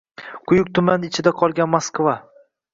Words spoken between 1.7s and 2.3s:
Moskva